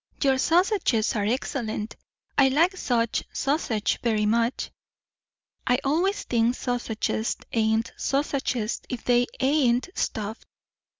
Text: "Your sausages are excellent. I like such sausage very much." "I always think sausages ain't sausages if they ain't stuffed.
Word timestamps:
"Your 0.23 0.39
sausages 0.39 1.15
are 1.15 1.25
excellent. 1.27 1.95
I 2.35 2.47
like 2.47 2.75
such 2.75 3.23
sausage 3.31 3.99
very 4.01 4.25
much." 4.25 4.71
"I 5.67 5.77
always 5.83 6.23
think 6.23 6.55
sausages 6.55 7.37
ain't 7.53 7.93
sausages 7.97 8.81
if 8.89 9.03
they 9.03 9.27
ain't 9.39 9.89
stuffed. 9.93 10.47